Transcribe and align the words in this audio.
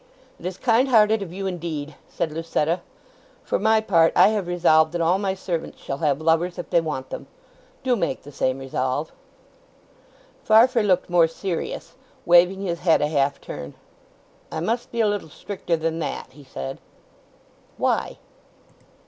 "It 0.39 0.47
is 0.47 0.57
kind 0.57 0.87
hearted 0.87 1.21
of 1.21 1.31
you, 1.31 1.45
indeed," 1.45 1.93
said 2.09 2.31
Lucetta. 2.31 2.81
"For 3.43 3.59
my 3.59 3.81
part, 3.81 4.11
I 4.15 4.29
have 4.29 4.47
resolved 4.47 4.93
that 4.93 5.01
all 5.01 5.19
my 5.19 5.35
servants 5.35 5.79
shall 5.79 5.99
have 5.99 6.19
lovers 6.19 6.57
if 6.57 6.71
they 6.71 6.81
want 6.81 7.11
them! 7.11 7.27
Do 7.83 7.95
make 7.95 8.23
the 8.23 8.31
same 8.31 8.57
resolve!" 8.57 9.11
Farfrae 10.43 10.81
looked 10.81 11.07
more 11.07 11.27
serious, 11.27 11.93
waving 12.25 12.61
his 12.61 12.79
head 12.79 12.99
a 12.99 13.07
half 13.09 13.39
turn. 13.39 13.75
"I 14.51 14.59
must 14.59 14.91
be 14.91 15.01
a 15.01 15.07
little 15.07 15.29
stricter 15.29 15.77
than 15.77 15.99
that," 15.99 16.31
he 16.31 16.45
said. 16.45 16.79
"Why?" 17.77 18.17